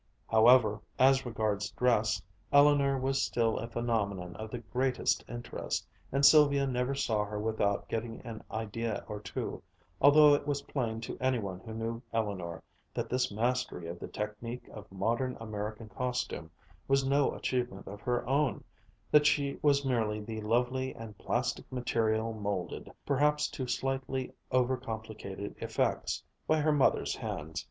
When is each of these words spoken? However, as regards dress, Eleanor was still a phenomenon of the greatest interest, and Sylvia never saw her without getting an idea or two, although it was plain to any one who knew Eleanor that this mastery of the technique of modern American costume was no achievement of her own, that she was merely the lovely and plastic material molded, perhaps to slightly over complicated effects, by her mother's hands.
However, 0.27 0.81
as 0.97 1.27
regards 1.27 1.69
dress, 1.69 2.23
Eleanor 2.51 2.97
was 2.97 3.21
still 3.21 3.59
a 3.59 3.67
phenomenon 3.67 4.35
of 4.37 4.49
the 4.49 4.57
greatest 4.57 5.23
interest, 5.29 5.87
and 6.11 6.25
Sylvia 6.25 6.65
never 6.65 6.95
saw 6.95 7.23
her 7.23 7.39
without 7.39 7.87
getting 7.87 8.19
an 8.21 8.43
idea 8.49 9.05
or 9.07 9.19
two, 9.19 9.61
although 10.01 10.33
it 10.33 10.47
was 10.47 10.63
plain 10.63 11.01
to 11.01 11.19
any 11.19 11.37
one 11.37 11.59
who 11.59 11.75
knew 11.75 12.01
Eleanor 12.11 12.63
that 12.95 13.09
this 13.09 13.31
mastery 13.31 13.87
of 13.87 13.99
the 13.99 14.07
technique 14.07 14.67
of 14.69 14.91
modern 14.91 15.37
American 15.39 15.87
costume 15.87 16.49
was 16.87 17.05
no 17.05 17.31
achievement 17.35 17.85
of 17.87 18.01
her 18.01 18.27
own, 18.27 18.63
that 19.11 19.27
she 19.27 19.59
was 19.61 19.85
merely 19.85 20.19
the 20.19 20.41
lovely 20.41 20.95
and 20.95 21.15
plastic 21.19 21.71
material 21.71 22.33
molded, 22.33 22.89
perhaps 23.05 23.47
to 23.49 23.67
slightly 23.67 24.33
over 24.51 24.77
complicated 24.77 25.53
effects, 25.59 26.23
by 26.47 26.59
her 26.59 26.71
mother's 26.73 27.15
hands. 27.15 27.59